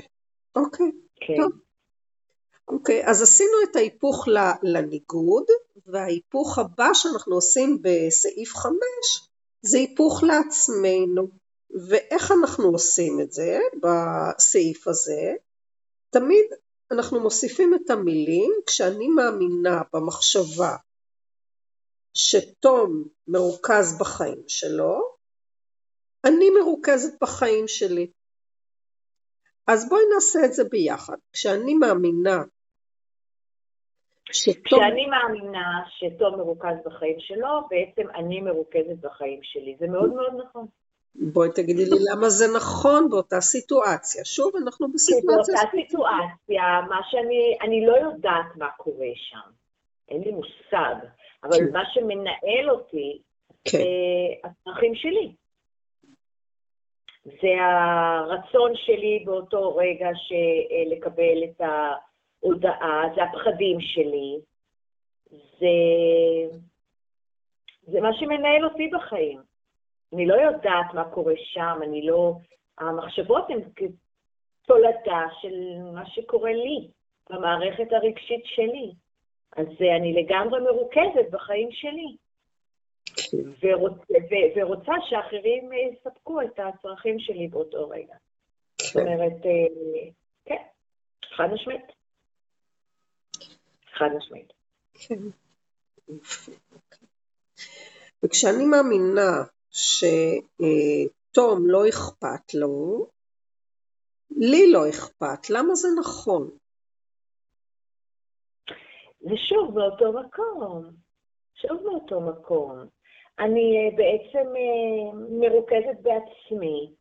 אוקיי, 0.55 0.91
כן. 1.15 1.35
טוב. 1.37 1.51
אוקיי, 2.67 3.05
אז 3.05 3.21
עשינו 3.21 3.57
את 3.71 3.75
ההיפוך 3.75 4.27
לניגוד, 4.63 5.43
וההיפוך 5.87 6.59
הבא 6.59 6.89
שאנחנו 6.93 7.35
עושים 7.35 7.77
בסעיף 7.81 8.53
5 8.53 8.75
זה 9.61 9.77
היפוך 9.77 10.23
לעצמנו. 10.23 11.27
ואיך 11.89 12.31
אנחנו 12.31 12.65
עושים 12.69 13.19
את 13.21 13.31
זה 13.31 13.59
בסעיף 13.83 14.87
הזה? 14.87 15.33
תמיד 16.09 16.45
אנחנו 16.91 17.19
מוסיפים 17.19 17.73
את 17.73 17.89
המילים 17.89 18.51
כשאני 18.67 19.07
מאמינה 19.07 19.81
במחשבה 19.93 20.75
שתום 22.13 23.03
מרוכז 23.27 23.99
בחיים 23.99 24.43
שלו, 24.47 25.19
אני 26.25 26.49
מרוכזת 26.49 27.23
בחיים 27.23 27.67
שלי. 27.67 28.11
אז 29.67 29.89
בואי 29.89 30.01
נעשה 30.13 30.39
את 30.45 30.53
זה 30.53 30.63
ביחד. 30.63 31.17
כשאני 31.33 31.73
מאמינה 31.73 32.43
שתום... 34.31 34.63
כשאני 34.65 35.05
מאמינה 35.05 35.83
שתום 35.89 36.35
מרוכז 36.35 36.75
בחיים 36.85 37.19
שלו, 37.19 37.47
בעצם 37.69 38.09
אני 38.15 38.41
מרוכזת 38.41 38.99
בחיים 39.01 39.39
שלי. 39.43 39.75
זה 39.79 39.87
מאוד 39.87 40.13
מאוד 40.13 40.33
נכון. 40.45 40.67
בואי 41.15 41.49
תגידי 41.55 41.85
לי 41.85 41.97
למה 42.11 42.29
זה 42.29 42.45
נכון 42.57 43.09
באותה 43.09 43.41
סיטואציה. 43.41 44.25
שוב, 44.25 44.51
אנחנו 44.63 44.91
בסיטואציה... 44.91 45.55
באותה 45.55 45.71
סיטואציה, 45.71 46.81
מה 46.89 46.99
שאני, 47.09 47.57
אני 47.61 47.85
לא 47.85 47.97
יודעת 47.97 48.55
מה 48.55 48.69
קורה 48.77 49.11
שם. 49.15 49.49
אין 50.09 50.21
לי 50.21 50.31
מושג. 50.31 50.95
אבל 51.43 51.57
כן. 51.57 51.71
מה 51.73 51.83
שמנהל 51.93 52.69
אותי, 52.69 53.21
כן. 53.65 53.77
זה 53.77 54.49
הצרכים 54.49 54.95
שלי. 54.95 55.31
זה 57.25 57.61
הרצון 57.61 58.71
שלי 58.75 59.23
באותו 59.25 59.75
רגע 59.75 60.09
לקבל 60.91 61.43
את 61.43 61.61
ה... 61.61 61.93
הודעה, 62.39 63.01
זה 63.15 63.23
הפחדים 63.23 63.77
שלי, 63.81 64.39
זה, 65.31 65.67
זה 67.87 68.01
מה 68.01 68.09
שמנהל 68.13 68.65
אותי 68.65 68.87
בחיים. 68.87 69.48
אני 70.13 70.25
לא 70.25 70.33
יודעת 70.33 70.93
מה 70.93 71.09
קורה 71.09 71.33
שם, 71.37 71.79
אני 71.83 72.01
לא... 72.05 72.33
המחשבות 72.77 73.45
הן 73.49 73.61
כתולדה 73.75 75.25
של 75.41 75.53
מה 75.93 76.05
שקורה 76.05 76.53
לי, 76.53 76.87
במערכת 77.29 77.91
הרגשית 77.91 78.45
שלי. 78.45 78.93
אז 79.57 79.67
אני 79.97 80.13
לגמרי 80.23 80.59
מרוכזת 80.59 81.31
בחיים 81.31 81.69
שלי. 81.71 82.17
ורוצ, 83.61 83.93
ו, 84.09 84.33
ורוצה 84.55 84.91
שאחרים 85.09 85.69
יספקו 85.73 86.41
את 86.41 86.59
הצרכים 86.59 87.19
שלי 87.19 87.47
באותו 87.47 87.89
רגע. 87.89 88.15
זאת 88.81 88.93
כן. 88.93 88.99
אומרת, 88.99 89.45
אה, 89.45 90.09
כן, 90.45 90.63
חד 91.35 91.47
משמעית. 91.53 91.85
חד 93.93 94.09
משמעית. 94.17 94.53
כן. 94.93 95.15
וכשאני 98.23 98.65
מאמינה 98.65 99.43
שתום 99.71 101.59
לא 101.69 101.89
אכפת 101.89 102.53
לו, 102.53 103.07
לי 104.31 104.71
לא 104.71 104.89
אכפת, 104.89 105.49
למה 105.49 105.75
זה 105.75 105.87
נכון? 105.99 106.49
זה 109.19 109.35
שוב 109.49 109.75
באותו 109.75 110.13
מקום, 110.13 110.91
שוב 111.55 111.83
באותו 111.83 112.21
מקום. 112.21 112.85
אני 113.39 113.77
אה, 113.77 113.95
בעצם 113.95 114.47
אה, 114.55 115.13
מרוכזת 115.39 115.99
בעצמי, 116.01 116.93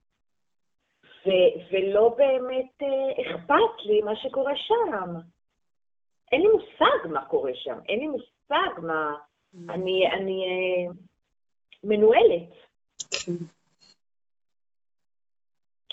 ו- 1.27 1.55
ולא 1.71 2.09
באמת 2.09 2.83
אה, 2.83 3.23
אכפת 3.23 3.85
לי 3.85 4.01
מה 4.01 4.17
שקורה 4.17 4.53
שם. 4.57 5.15
אין 6.33 6.41
לי 6.41 6.49
מושג 6.49 7.13
מה 7.13 7.25
קורה 7.25 7.53
שם, 7.55 7.79
אין 7.89 7.99
לי 7.99 8.07
מושג 8.07 8.81
מה... 8.83 9.15
Mm. 9.55 9.73
אני, 9.73 10.07
אני 10.13 10.45
מנוהלת. 11.85 12.49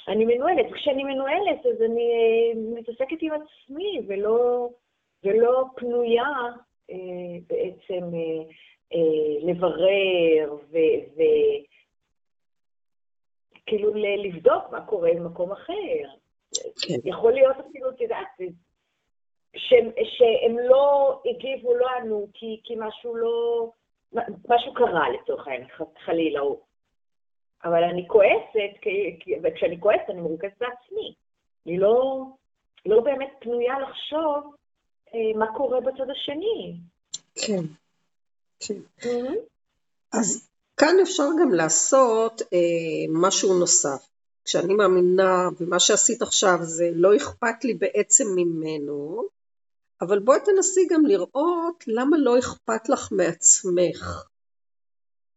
אני 0.08 0.26
מנוהלת, 0.26 0.66
וכשאני 0.72 1.04
מנוהלת 1.04 1.66
אז 1.66 1.82
אני 1.82 2.12
אה, 2.12 2.54
מתעסקת 2.80 3.18
עם 3.22 3.32
עצמי 3.32 4.02
ולא, 4.08 4.70
ולא 5.24 5.66
פנויה 5.76 6.32
אה, 6.92 6.96
בעצם 7.48 8.04
אה, 8.14 8.44
אה, 8.94 9.52
לברר 9.52 10.56
וכאילו 13.64 13.94
לבדוק 13.96 14.64
מה 14.72 14.86
קורה 14.86 15.10
במקום 15.16 15.52
אחר. 15.52 16.04
כן. 16.82 17.00
יכול 17.04 17.34
להיות 17.34 17.56
אפילו, 17.70 17.90
את 17.90 18.02
יודעת, 18.02 18.28
שהם, 19.56 19.90
שהם 20.04 20.60
לא 20.60 21.22
הגיבו, 21.26 21.76
לא 21.76 21.88
ענו, 21.90 22.28
כי, 22.34 22.62
כי 22.64 22.74
משהו 22.78 23.16
לא... 23.16 23.70
משהו 24.50 24.74
קרה 24.74 25.10
לצורך 25.10 25.48
העניין, 25.48 25.70
חלילה 26.06 26.40
הוא. 26.40 26.58
אבל 27.64 27.84
אני 27.84 28.08
כועסת, 28.08 28.86
וכשאני 29.44 29.80
כועסת 29.80 30.10
אני 30.10 30.22
מרוכזת 30.22 30.58
בעצמי. 30.60 31.14
אני 31.68 31.78
לא, 31.78 32.26
לא 32.86 33.02
באמת 33.02 33.30
פנויה 33.40 33.80
לחשוב 33.80 34.56
אה, 35.14 35.40
מה 35.40 35.46
קורה 35.58 35.82
בצד 35.82 36.10
השני. 36.12 36.78
כן, 37.36 37.64
כן. 38.60 38.76
Mm-hmm. 39.00 39.36
אז 40.14 40.50
כאן 40.78 40.96
אפשר 41.02 41.28
גם 41.42 41.52
לעשות 41.54 42.42
אה, 42.42 42.58
משהו 43.10 43.60
נוסף. 43.60 44.08
כשאני 44.46 44.74
מאמינה, 44.74 45.50
ומה 45.60 45.80
שעשית 45.80 46.22
עכשיו 46.22 46.58
זה 46.62 46.90
לא 46.94 47.16
אכפת 47.16 47.64
לי 47.64 47.74
בעצם 47.74 48.24
ממנו, 48.36 49.24
אבל 50.02 50.20
בואי 50.20 50.40
תנסי 50.46 50.88
גם 50.92 51.06
לראות 51.06 51.84
למה 51.88 52.18
לא 52.18 52.40
אכפת 52.40 52.90
לך 52.90 53.10
מעצמך. 53.12 54.30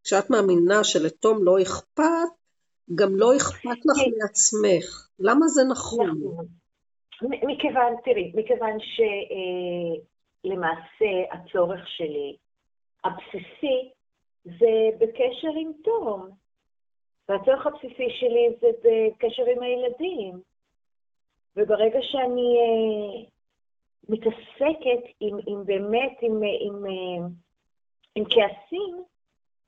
כשאת 0.05 0.31
מאמינה 0.31 0.85
שלתום 0.85 1.45
לא 1.45 1.63
אכפת, 1.63 2.33
גם 2.95 3.09
לא 3.17 3.37
אכפת 3.37 3.81
לך 3.87 4.05
כן. 4.05 4.11
מעצמך. 4.19 5.09
למה 5.19 5.47
זה 5.47 5.63
נכון? 5.71 6.11
נכון. 6.11 6.47
מכיוון, 7.23 7.93
תראי, 8.05 8.33
מכיוון 8.35 8.77
שלמעשה 10.45 11.05
אה, 11.05 11.35
הצורך 11.35 11.81
שלי 11.89 12.37
הבסיסי 13.05 13.91
זה 14.45 14.73
בקשר 14.99 15.53
עם 15.61 15.73
תום. 15.85 16.31
והצורך 17.29 17.67
הבסיסי 17.67 18.09
שלי 18.21 18.57
זה 18.61 18.67
בקשר 18.67 19.43
עם 19.43 19.63
הילדים. 19.63 20.41
וברגע 21.57 21.99
שאני 22.03 22.49
אה, 22.59 23.29
מתעסקת 24.09 25.03
עם, 25.21 25.37
עם 25.47 25.65
באמת, 25.67 26.19
עם, 26.23 26.43
עם, 26.61 26.85
עם, 26.87 27.29
עם 28.15 28.25
כעסים, 28.25 29.05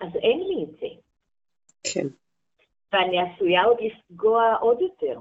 אז 0.01 0.17
אין 0.17 0.49
לי 0.49 0.65
את 0.65 0.71
זה. 0.81 0.87
כן. 1.83 2.07
ואני 2.93 3.19
עשויה 3.21 3.65
עוד 3.65 3.77
לפגוע 3.81 4.57
עוד 4.61 4.81
יותר. 4.81 5.21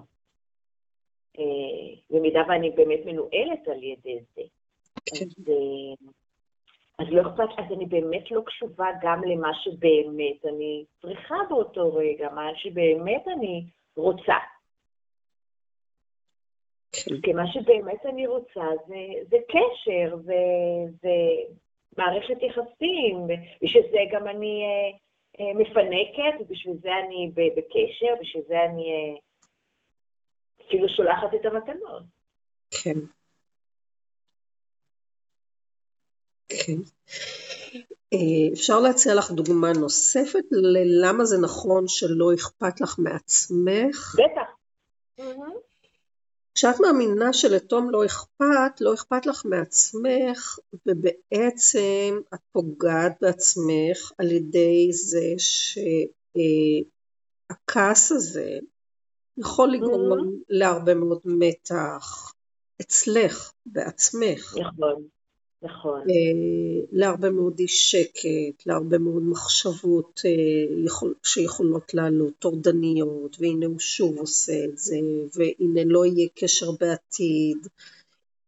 אה, 1.40 1.44
במידה 2.10 2.42
ואני 2.48 2.70
באמת 2.70 3.00
מנוהלת 3.06 3.68
על 3.68 3.84
ידי 3.84 4.20
זה. 4.36 4.42
כן. 5.06 5.26
אז, 5.26 5.50
אה, 5.50 6.10
אז 7.00 7.08
לא 7.12 7.22
אכפת, 7.22 7.60
אז 7.60 7.72
אני 7.78 7.86
באמת 7.86 8.32
לא 8.32 8.42
קשובה 8.46 8.88
גם 9.02 9.24
למה 9.24 9.52
שבאמת 9.54 10.46
אני 10.46 10.86
צריכה 11.02 11.36
באותו 11.50 11.94
רגע, 11.94 12.30
מה 12.30 12.50
שבאמת 12.56 13.28
אני 13.28 13.64
רוצה. 13.96 14.36
כי 17.24 17.34
מה 17.34 17.44
שבאמת 17.54 18.06
אני 18.06 18.28
רוצה 18.28 18.66
זה, 18.88 18.96
זה 19.30 19.38
קשר, 19.48 20.18
זה, 20.18 20.42
זה 21.02 21.10
מערכת 21.98 22.44
יחסים, 22.44 23.28
בשביל 23.64 23.84
זה 23.92 23.98
גם 24.12 24.28
אני 24.28 24.64
אה, 24.64 24.98
אה, 25.40 25.54
מפנקת, 25.54 26.42
ובשביל 26.42 26.78
זה 26.82 26.90
אני 27.06 27.32
בקשר, 27.36 28.22
בשביל 28.22 28.44
זה 28.48 28.56
אני 28.64 28.84
אה, 28.92 29.20
אפילו 30.68 30.90
שולחת 30.90 31.34
את 31.36 31.46
המתנות. 31.46 32.04
כן. 32.72 33.00
כן. 36.50 36.82
אה, 38.14 38.54
אפשר 38.54 38.80
להציע 38.80 39.16
לך 39.16 39.32
דוגמה 39.32 39.72
נוספת 39.82 40.44
ללמה 40.52 41.26
זה 41.26 41.38
נכון 41.42 41.84
שלא 41.88 42.34
אכפת 42.36 42.82
לך 42.82 42.96
מעצמך? 43.00 44.16
בטח. 44.16 44.50
כשאת 46.60 46.80
מאמינה 46.80 47.34
שלתום 47.34 47.90
לא 47.90 48.06
אכפת, 48.06 48.82
לא 48.82 48.94
אכפת 48.94 49.26
לך 49.26 49.46
מעצמך, 49.46 50.60
ובעצם 50.86 52.20
את 52.34 52.40
פוגעת 52.52 53.14
בעצמך 53.22 54.12
על 54.18 54.32
ידי 54.32 54.90
זה 54.92 55.34
שהכעס 57.50 58.12
הזה 58.12 58.60
יכול 59.38 59.72
לגרום 59.72 60.40
להרבה 60.50 60.94
מאוד 60.94 61.22
מתח 61.26 62.34
אצלך, 62.82 63.52
בעצמך. 63.66 64.56
נכון. 64.60 65.08
נכון. 65.64 66.00
אה, 66.00 66.86
להרבה 66.92 67.30
מאוד 67.30 67.60
אי 67.60 67.68
שקט, 67.68 68.66
להרבה 68.66 68.98
מאוד 68.98 69.24
מחשבות 69.24 70.22
אה, 70.26 70.32
יכול, 70.86 71.14
שיכולות 71.24 71.94
לעלות, 71.94 72.34
טורדניות, 72.40 73.38
והנה 73.40 73.66
הוא 73.66 73.80
שוב 73.80 74.18
עושה 74.18 74.54
את 74.66 74.78
זה, 74.78 74.96
והנה 75.36 75.82
לא 75.86 76.06
יהיה 76.06 76.28
קשר 76.36 76.72
בעתיד. 76.72 77.68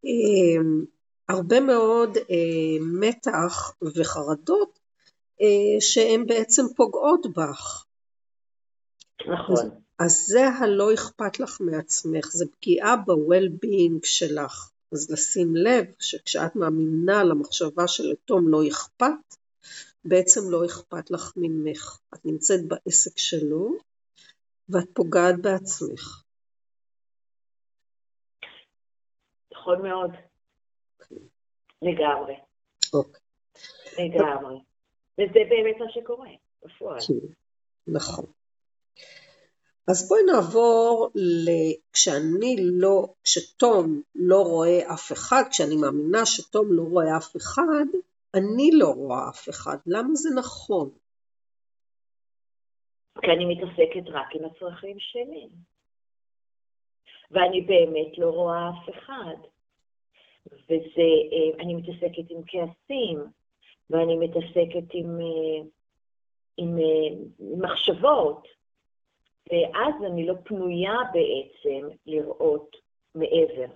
אה, 0.06 0.62
הרבה 1.30 1.60
מאוד 1.60 2.18
מתח 2.82 3.74
וחרדות 3.82 4.80
שהן 5.80 6.26
בעצם 6.26 6.64
פוגעות 6.76 7.28
בך. 7.38 7.86
נכון. 9.22 9.56
אז, 9.56 9.72
אז 10.00 10.26
זה 10.28 10.48
הלא 10.48 10.94
אכפת 10.94 11.40
לך 11.40 11.58
מעצמך, 11.62 12.30
זה 12.34 12.46
פגיעה 12.46 12.96
ב-well-being 12.96 14.00
שלך. 14.04 14.71
אז 14.92 15.12
לשים 15.12 15.56
לב 15.56 15.86
שכשאת 16.00 16.56
מאמינה 16.56 17.24
למחשבה 17.24 17.88
שלתום 17.88 18.48
לא 18.50 18.68
אכפת, 18.68 19.36
בעצם 20.06 20.42
לא 20.50 20.66
אכפת 20.66 21.12
לך 21.12 21.34
ממך. 21.36 22.00
את 22.14 22.26
נמצאת 22.26 22.60
בעסק 22.68 23.18
שלו 23.18 23.78
ואת 24.70 24.88
פוגעת 24.94 25.36
בעצמך. 25.42 26.24
נכון 29.52 29.82
מאוד. 29.82 30.12
לגמרי. 31.82 32.36
אוקיי. 32.94 33.22
לגמרי. 33.98 34.60
וזה 35.14 35.40
באמת 35.50 35.76
מה 35.80 35.86
שקורה 35.90 36.30
בפועל. 36.64 37.00
כן, 37.00 37.28
נכון. 37.88 38.26
אז 39.88 40.10
בואי 40.10 40.22
נעבור 40.24 41.10
כשאני 41.94 42.56
לא, 42.60 43.14
כשתום 43.24 44.02
לא 44.16 44.42
רואה 44.42 44.94
אף 44.94 45.12
אחד, 45.12 45.44
כשאני 45.50 45.76
מאמינה 45.76 46.26
שתום 46.26 46.68
לא 46.74 46.84
רואה 46.84 47.18
אף 47.18 47.36
אחד, 47.36 47.86
אני 48.34 48.70
לא 48.74 48.88
רואה 48.96 49.30
אף 49.30 49.50
אחד. 49.50 49.78
למה 49.86 50.10
זה 50.14 50.30
נכון? 50.40 50.90
כי 53.22 53.32
אני 53.32 53.46
מתעסקת 53.46 54.10
רק 54.10 54.28
עם 54.36 54.46
הצרכים 54.46 54.98
שלי. 55.00 55.48
ואני 57.32 57.62
באמת 57.62 58.18
לא 58.18 58.30
רואה 58.30 58.70
אף 58.70 58.90
אחד. 58.90 59.36
וזה, 60.46 61.10
אה, 61.32 61.64
אני 61.64 61.76
מתעסקת 61.76 62.30
עם 62.30 62.42
כעסים, 62.48 63.20
ואני 63.90 64.18
מתעסקת 64.18 64.94
עם, 64.94 65.22
אה, 65.22 65.62
עם, 66.58 66.78
עם 66.78 66.80
אה, 66.80 67.58
מחשבות. 67.58 68.48
ואז 69.52 69.94
אני 70.12 70.26
לא 70.26 70.34
פנויה 70.44 70.96
בעצם 71.14 71.88
לראות 72.06 72.76
מעבר. 73.16 73.76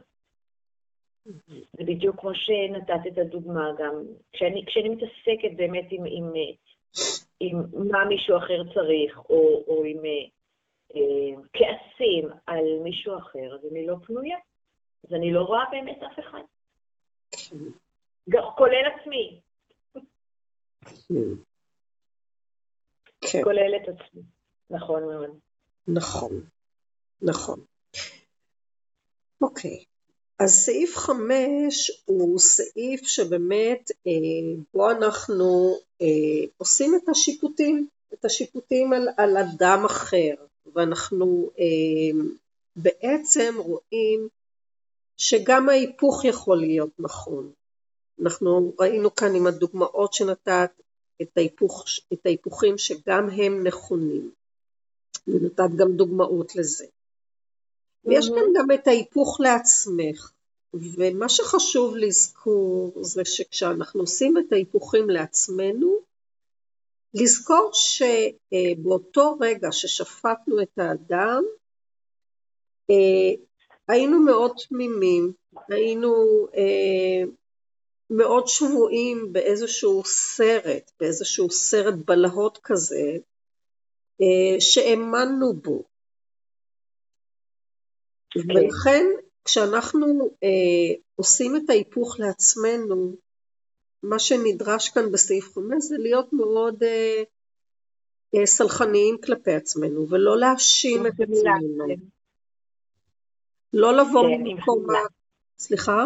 זה 1.74 1.84
בדיוק 1.84 2.20
כמו 2.20 2.36
שנתת 2.36 3.08
את 3.08 3.18
הדוגמה 3.18 3.72
גם, 3.78 4.04
כשאני, 4.34 4.66
כשאני 4.66 4.90
מתעסקת 4.90 5.56
באמת 5.56 5.88
עם, 5.92 6.04
עם, 6.08 6.34
עם 7.40 7.88
מה 7.90 8.06
מישהו 8.06 8.38
אחר 8.38 8.64
צריך, 8.74 9.20
או, 9.30 9.64
או 9.68 9.84
עם 9.84 9.98
אה, 10.06 11.42
כעסים 11.54 12.30
על 12.48 12.64
מישהו 12.84 13.18
אחר, 13.18 13.56
אז 13.56 13.72
אני 13.72 13.88
לא 13.88 13.96
פנויה. 14.06 14.38
אז 15.08 15.14
אני 15.14 15.34
לא 15.34 15.42
רואה 15.42 15.64
באמת 15.72 16.04
אף 16.04 16.20
אחד. 16.20 16.42
כולל 18.58 18.86
עצמי. 18.86 19.42
כן. 23.22 23.44
כולל 23.44 23.76
את 23.76 23.88
עצמי. 23.88 24.22
נכון 24.70 25.04
מאוד. 25.04 25.40
נכון, 25.88 26.41
נכון. 27.21 27.60
אוקיי, 29.41 29.84
אז 30.39 30.52
סעיף 30.52 30.98
חמש 30.98 32.02
הוא 32.06 32.39
סעיף 32.39 33.08
שבאמת 33.08 33.91
אה, 34.08 34.12
בו 34.74 34.91
אנחנו 34.91 35.78
אה, 36.02 36.48
עושים 36.58 36.95
את 36.95 37.10
השיפוטים, 37.10 37.88
את 38.13 38.26
השיפוטים 38.26 38.93
על, 38.93 39.08
על 39.17 39.38
אדם 39.38 39.86
אחר, 39.86 40.34
ואנחנו 40.76 41.52
אה, 41.60 42.26
בעצם 42.76 43.56
רואים 43.58 44.28
שגם 45.17 45.69
ההיפוך 45.69 46.26
יכול 46.26 46.58
להיות 46.58 46.89
נכון. 47.00 47.52
אנחנו 48.21 48.74
ראינו 48.80 49.15
כאן 49.15 49.36
עם 49.36 49.48
הדוגמאות 49.48 50.13
שנתת 50.13 50.71
את, 51.21 51.38
ההיפוך, 51.38 51.86
את 52.13 52.26
ההיפוכים 52.26 52.78
שגם 52.78 53.30
הם 53.30 53.67
נכונים. 53.67 54.32
ונתת 55.28 55.76
גם 55.76 55.92
דוגמאות 55.92 56.56
לזה. 56.56 56.86
ויש 58.06 58.30
כאן 58.30 58.54
גם 58.56 58.72
את 58.72 58.88
ההיפוך 58.88 59.40
לעצמך, 59.40 60.32
ומה 60.74 61.30
שחשוב 61.30 61.96
לזכור 61.98 62.94
זה 63.02 63.26
שכשאנחנו 63.26 64.02
עושים 64.02 64.38
את 64.38 64.54
ההיפוכים 64.54 65.10
לעצמנו, 65.10 65.98
לזכור 67.14 67.72
שבאותו 67.74 69.38
רגע 69.42 69.72
ששפטנו 69.72 70.62
את 70.62 70.78
האדם, 70.78 71.44
היינו 73.88 74.20
מאוד 74.20 74.52
תמימים, 74.70 75.32
היינו 75.70 76.48
מאוד 78.10 78.48
שבויים 78.48 79.34
באיזשהו 79.34 80.04
סרט, 80.06 80.92
באיזשהו 81.00 81.52
סרט 81.52 81.94
בלהות 82.06 82.60
כזה, 82.64 82.96
אה, 82.96 83.18
שהאמנו 84.60 85.54
בו. 85.54 85.84
כן. 88.30 88.39
ולכן 88.39 89.06
כשאנחנו 89.45 90.06
אה, 90.43 90.95
עושים 91.15 91.56
את 91.56 91.69
ההיפוך 91.69 92.19
לעצמנו, 92.19 93.15
מה 94.04 94.19
שנדרש 94.19 94.89
כאן 94.89 95.12
בסעיף 95.12 95.56
5 95.56 95.63
זה 95.80 95.95
להיות 95.99 96.34
מאוד 96.34 96.84
אה, 96.84 97.23
אה, 98.36 98.45
סלחניים 98.45 99.17
כלפי 99.25 99.51
עצמנו 99.51 100.10
ולא 100.10 100.38
להאשים 100.39 101.08
את 101.08 101.13
עצמנו. 101.13 101.86
לא 103.73 103.93
לבוא 103.97 104.21
כן, 104.21 104.43
ממקום... 104.43 104.86
סליחה? 105.58 106.06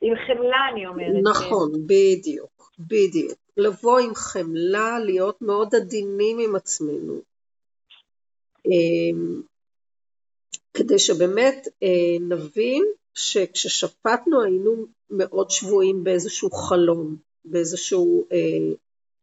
עם 0.00 0.14
חמלה 0.26 0.56
אני 0.72 0.86
אומרת. 0.86 1.22
נכון, 1.22 1.72
בדיוק, 1.86 2.72
בדיוק. 2.78 3.45
לבוא 3.56 3.98
עם 3.98 4.14
חמלה, 4.14 4.98
להיות 4.98 5.42
מאוד 5.42 5.74
עדינים 5.74 6.38
עם 6.38 6.56
עצמנו. 6.56 7.22
אמ, 8.66 9.42
כדי 10.74 10.98
שבאמת 10.98 11.68
אה, 11.82 12.18
נבין 12.28 12.84
שכששפטנו 13.14 14.42
היינו 14.42 14.86
מאוד 15.10 15.50
שבויים 15.50 16.04
באיזשהו 16.04 16.50
חלום, 16.50 17.16
באיזשהו 17.44 18.24
אה, 18.32 18.74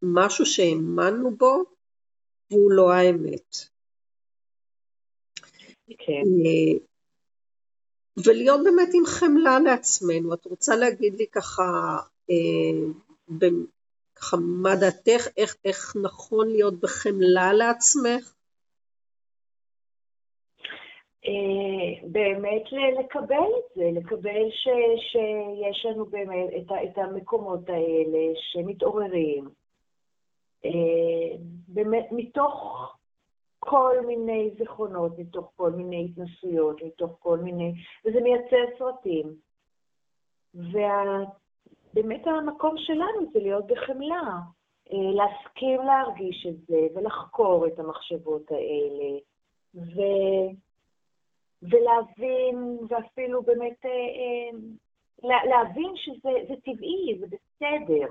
משהו 0.02 0.46
שהאמנו 0.46 1.36
בו, 1.36 1.64
והוא 2.52 2.72
לא 2.72 2.92
האמת. 2.92 3.56
כן. 5.88 6.28
אה, 6.46 6.80
ולהיות 8.26 8.60
באמת 8.64 8.90
עם 8.94 9.06
חמלה 9.06 9.60
לעצמנו. 9.60 10.34
את 10.34 10.46
רוצה 10.46 10.76
להגיד 10.76 11.14
לי 11.16 11.28
ככה, 11.28 11.98
אה, 12.30 12.92
מה 14.42 14.76
דעתך, 14.76 15.28
איך, 15.38 15.56
איך 15.66 15.96
נכון 16.04 16.48
להיות 16.50 16.80
בחמלה 16.80 17.54
לעצמך? 17.54 18.34
אה, 21.26 22.08
באמת 22.08 22.64
לקבל 23.00 23.36
את 23.36 23.76
זה, 23.76 23.84
לקבל 23.94 24.50
ש, 24.50 24.68
שיש 25.12 25.86
לנו 25.86 26.06
באמת 26.06 26.50
את, 26.58 26.72
את 26.84 26.98
המקומות 26.98 27.70
האלה 27.70 28.34
שמתעוררים. 28.36 29.50
אה, 30.66 31.38
באמת, 31.68 32.08
מתוך 32.12 32.88
כל 33.60 33.96
מיני 34.08 34.52
זיכרונות, 34.58 35.20
מתוך 35.20 35.52
כל 35.56 35.72
מיני 35.72 36.06
התנסויות, 36.10 36.82
מתוך 36.84 37.18
כל 37.20 37.38
מיני... 37.38 37.74
וזה 38.06 38.22
מייצר 38.22 38.78
סרטים. 38.80 39.36
ובאמת 41.94 42.28
המקום 42.28 42.76
שלנו 42.78 43.32
זה 43.34 43.40
להיות 43.40 43.68
בחמלה, 43.68 44.40
אה, 44.92 45.12
להסכים 45.14 45.82
להרגיש 45.82 46.48
את 46.50 46.68
זה 46.68 46.88
ולחקור 46.96 47.68
את 47.68 47.80
המחשבות 47.80 48.52
האלה, 48.52 49.20
ו... 49.76 50.02
ולהבין, 51.62 52.78
ואפילו 52.90 53.44
באמת 53.44 53.86
אה, 53.86 54.58
להבין 55.24 55.92
שזה 55.96 56.56
טבעי, 56.64 57.20
זה 57.20 57.26
בסדר. 57.26 58.08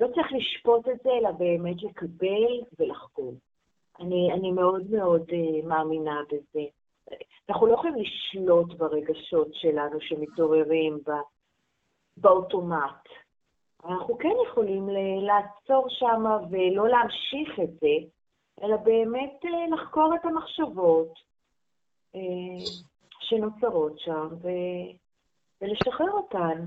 לא 0.00 0.06
צריך 0.14 0.32
לשפוט 0.32 0.88
את 0.88 0.98
זה, 1.02 1.10
אלא 1.10 1.30
באמת 1.30 1.82
לקבל 1.82 2.60
ולחקור. 2.78 3.34
אני, 4.00 4.32
אני 4.32 4.52
מאוד 4.52 4.90
מאוד 4.90 5.24
מאמינה 5.64 6.20
בזה. 6.28 6.64
אנחנו 7.48 7.66
לא 7.66 7.74
יכולים 7.74 7.94
לשלוט 7.94 8.72
ברגשות 8.72 9.48
שלנו 9.54 10.00
שמתעוררים 10.00 10.98
ב, 11.06 11.10
באוטומט. 12.16 13.08
אנחנו 13.84 14.18
כן 14.18 14.34
יכולים 14.50 14.88
לעצור 15.26 15.86
שם 15.88 16.24
ולא 16.50 16.88
להמשיך 16.88 17.60
את 17.64 17.80
זה, 17.80 18.08
אלא 18.62 18.76
באמת 18.76 19.40
uh, 19.44 19.74
לחקור 19.74 20.14
את 20.14 20.24
המחשבות 20.24 21.12
uh, 22.14 22.18
שנוצרות 23.20 23.98
שם 23.98 24.28
ו, 24.42 24.48
ולשחרר 25.60 26.10
אותן, 26.10 26.64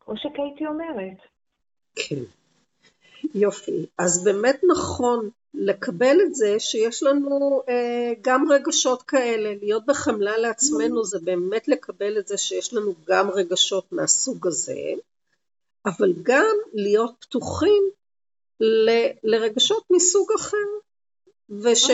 כמו 0.00 0.14
שקייטי 0.16 0.66
אומרת. 0.66 1.18
כן. 1.96 2.20
יופי. 3.34 3.86
אז 3.98 4.24
באמת 4.24 4.60
נכון 4.72 5.30
לקבל 5.54 6.18
את 6.22 6.34
זה 6.34 6.56
שיש 6.58 7.02
לנו 7.02 7.62
אה, 7.68 8.12
גם 8.20 8.52
רגשות 8.52 9.02
כאלה, 9.02 9.54
להיות 9.62 9.86
בחמלה 9.86 10.38
לעצמנו 10.38 11.04
זה 11.04 11.18
באמת 11.24 11.68
לקבל 11.68 12.18
את 12.18 12.28
זה 12.28 12.38
שיש 12.38 12.74
לנו 12.74 12.94
גם 13.06 13.30
רגשות 13.30 13.92
מהסוג 13.92 14.46
הזה, 14.46 14.80
אבל 15.86 16.12
גם 16.22 16.56
להיות 16.74 17.14
פתוחים 17.20 17.82
ל, 18.60 18.90
לרגשות 19.24 19.84
מסוג 19.90 20.28
אחר, 20.36 20.56
וש, 21.50 21.90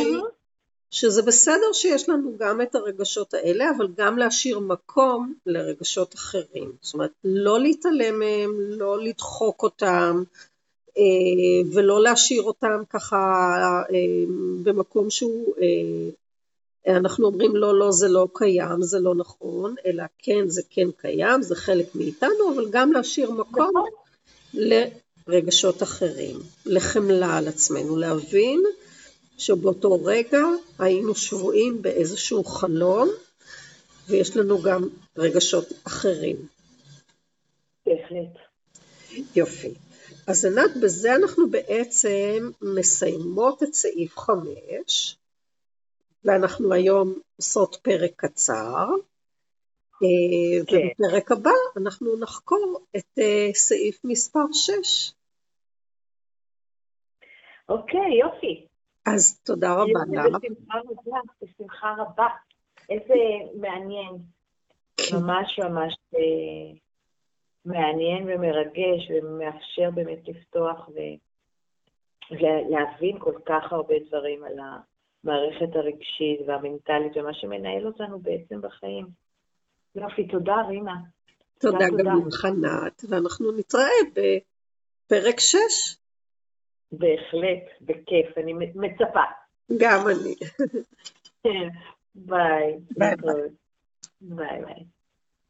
שזה 0.90 1.22
בסדר 1.22 1.72
שיש 1.72 2.08
לנו 2.08 2.36
גם 2.38 2.60
את 2.60 2.74
הרגשות 2.74 3.34
האלה, 3.34 3.64
אבל 3.76 3.88
גם 3.96 4.18
להשאיר 4.18 4.58
מקום 4.58 5.34
לרגשות 5.46 6.14
אחרים. 6.14 6.72
זאת 6.80 6.94
אומרת, 6.94 7.10
לא 7.24 7.60
להתעלם 7.60 8.18
מהם, 8.18 8.52
לא 8.60 9.02
לדחוק 9.02 9.62
אותם, 9.62 10.22
ולא 11.72 12.02
להשאיר 12.02 12.42
אותם 12.42 12.82
ככה 12.90 13.16
אה, 13.90 14.24
במקום 14.62 15.10
שהוא, 15.10 15.54
אה, 15.62 16.96
אנחנו 16.96 17.26
אומרים 17.26 17.56
לא, 17.56 17.78
לא, 17.78 17.92
זה 17.92 18.08
לא 18.08 18.28
קיים, 18.32 18.82
זה 18.82 18.98
לא 19.00 19.14
נכון, 19.14 19.74
אלא 19.86 20.04
כן, 20.18 20.48
זה 20.48 20.62
כן 20.70 20.88
קיים, 20.96 21.42
זה 21.42 21.56
חלק 21.56 21.94
מאיתנו, 21.94 22.54
אבל 22.54 22.66
גם 22.70 22.92
להשאיר 22.92 23.30
מקום 23.30 23.70
נכון. 23.70 23.90
לרגשות 25.28 25.82
אחרים, 25.82 26.36
לחמלה 26.66 27.36
על 27.36 27.48
עצמנו, 27.48 27.96
להבין 27.96 28.62
שבאותו 29.38 30.04
רגע 30.04 30.42
היינו 30.78 31.14
שבויים 31.14 31.82
באיזשהו 31.82 32.44
חלום 32.44 33.08
ויש 34.08 34.36
לנו 34.36 34.62
גם 34.62 34.88
רגשות 35.18 35.72
אחרים. 35.84 36.36
בהחלט. 37.86 38.38
יופי. 39.36 39.74
אז 40.26 40.44
ענת, 40.44 40.76
בזה 40.82 41.14
אנחנו 41.14 41.50
בעצם 41.50 42.50
מסיימות 42.62 43.62
את 43.62 43.74
סעיף 43.74 44.18
5, 44.18 45.16
ואנחנו 46.24 46.72
היום 46.72 47.14
עושות 47.36 47.76
פרק 47.82 48.12
קצר, 48.16 48.88
אה, 50.02 50.66
כן. 50.66 50.76
ובפרק 50.76 51.32
הבא 51.32 51.50
אנחנו 51.76 52.20
נחקור 52.20 52.80
את 52.96 53.18
אה, 53.18 53.48
סעיף 53.54 54.04
מספר 54.04 54.44
6. 54.52 55.12
אוקיי, 57.68 58.18
יופי. 58.20 58.66
אז 59.06 59.40
תודה 59.44 59.72
רבה 59.72 60.28
לך. 60.28 60.36
בשמחה 60.42 60.78
רבה, 60.78 61.20
בשמחה 61.42 61.94
רבה. 61.98 62.26
איזה 62.90 63.14
מעניין. 63.60 64.16
כן. 64.96 65.16
ממש 65.16 65.58
ממש 65.58 65.94
אה, 66.14 66.78
מעניין 67.66 68.22
ומרגש 68.26 69.10
ומאפשר 69.10 69.90
באמת 69.94 70.28
לפתוח 70.28 70.88
ולהבין 72.30 73.18
כל 73.18 73.34
כך 73.46 73.72
הרבה 73.72 73.94
דברים 74.08 74.44
על 74.44 74.52
המערכת 74.58 75.76
הרגשית 75.76 76.40
והמנטלית 76.46 77.16
ומה 77.16 77.34
שמנהל 77.34 77.86
אותנו 77.86 78.18
בעצם 78.18 78.60
בחיים. 78.60 79.06
יופי, 79.94 80.28
תודה 80.28 80.54
רימה. 80.68 80.94
תודה, 81.58 81.78
תודה 81.90 82.02
גם 82.04 82.28
לך 82.28 82.44
נת, 82.44 83.02
ואנחנו 83.08 83.52
נתראה 83.58 84.00
בפרק 84.12 85.40
6. 85.40 85.58
בהחלט, 86.92 87.64
בכיף, 87.80 88.38
אני 88.38 88.52
מצפה. 88.52 89.20
גם 89.78 90.00
אני. 90.08 90.34
ביי. 92.14 92.78
ביי 92.96 93.16
ביי. 93.16 93.48
ביי 94.20 94.60
ביי. 94.64 94.95